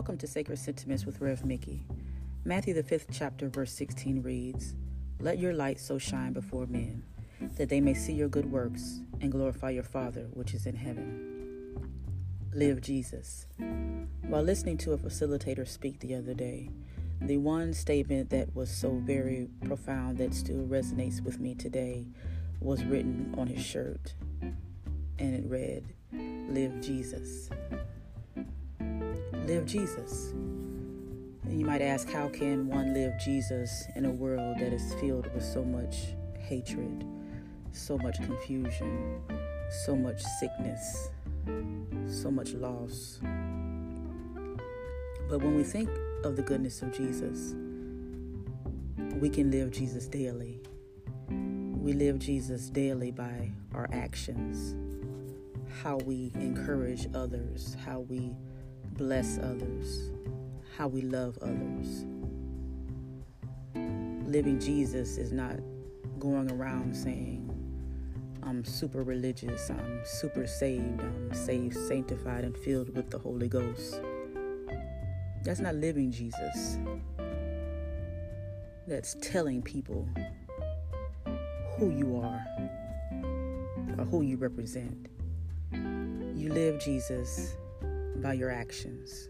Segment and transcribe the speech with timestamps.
[0.00, 1.84] Welcome to Sacred Sentiments with Rev Mickey.
[2.46, 4.74] Matthew, the fifth chapter, verse 16 reads
[5.20, 7.02] Let your light so shine before men
[7.58, 11.92] that they may see your good works and glorify your Father which is in heaven.
[12.54, 13.44] Live Jesus.
[14.22, 16.70] While listening to a facilitator speak the other day,
[17.20, 22.06] the one statement that was so very profound that still resonates with me today
[22.58, 27.50] was written on his shirt, and it read, Live Jesus.
[29.46, 30.32] Live Jesus.
[30.32, 35.32] And you might ask, how can one live Jesus in a world that is filled
[35.34, 37.04] with so much hatred,
[37.72, 39.20] so much confusion,
[39.84, 41.10] so much sickness,
[42.06, 43.18] so much loss?
[45.28, 45.88] But when we think
[46.24, 47.54] of the goodness of Jesus,
[49.20, 50.60] we can live Jesus daily.
[51.28, 54.76] We live Jesus daily by our actions,
[55.82, 58.36] how we encourage others, how we
[58.92, 60.10] bless others,
[60.76, 62.04] how we love others.
[64.26, 65.56] Living Jesus is not
[66.18, 67.46] going around saying,
[68.42, 74.00] I'm super religious, I'm super saved, I'm saved, sanctified, and filled with the Holy Ghost.
[75.42, 76.78] That's not living Jesus.
[78.86, 80.08] That's telling people
[81.76, 82.44] who you are
[83.98, 85.08] or who you represent.
[85.72, 87.56] You live Jesus
[88.20, 89.28] by your actions.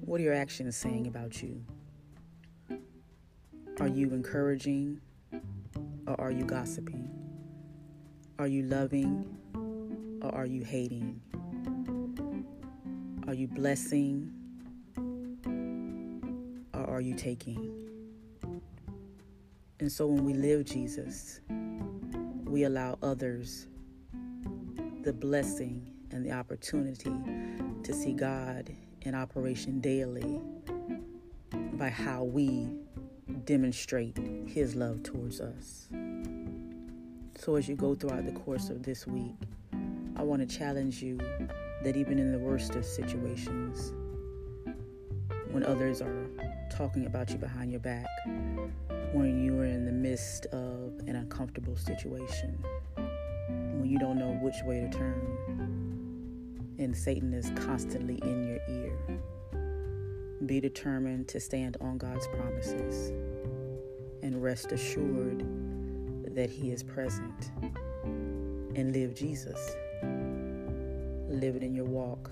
[0.00, 1.62] What are your actions saying about you?
[3.80, 5.00] Are you encouraging
[6.06, 7.10] or are you gossiping?
[8.38, 9.26] Are you loving
[10.22, 11.20] or are you hating?
[13.26, 14.32] Are you blessing
[16.72, 17.72] or are you taking?
[19.80, 21.40] And so when we live Jesus,
[22.44, 23.66] we allow others
[25.02, 27.12] the blessing and the opportunity
[27.82, 30.40] to see God in operation daily
[31.74, 32.68] by how we
[33.44, 35.88] demonstrate His love towards us.
[37.38, 39.34] So, as you go throughout the course of this week,
[40.16, 41.18] I want to challenge you
[41.82, 43.92] that even in the worst of situations,
[45.50, 46.26] when others are
[46.70, 48.06] talking about you behind your back,
[49.12, 52.58] when you are in the midst of an uncomfortable situation,
[52.96, 55.75] when you don't know which way to turn,
[56.78, 58.98] and Satan is constantly in your ear.
[60.44, 63.10] Be determined to stand on God's promises
[64.22, 65.44] and rest assured
[66.34, 67.50] that He is present.
[68.04, 69.74] And live Jesus.
[71.28, 72.30] Live it in your walk,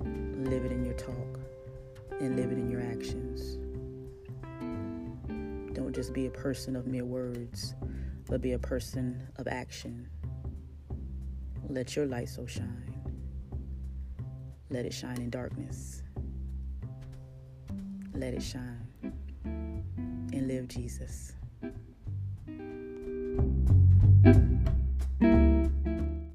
[0.00, 1.38] live it in your talk,
[2.20, 3.58] and live it in your actions.
[5.74, 7.74] Don't just be a person of mere words,
[8.26, 10.08] but be a person of action.
[11.68, 12.93] Let your light so shine
[14.70, 16.02] let it shine in darkness.
[18.14, 18.86] Let it shine
[19.44, 21.32] and live Jesus.